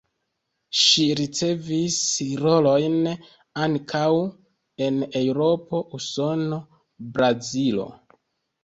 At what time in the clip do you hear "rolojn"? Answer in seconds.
2.45-2.97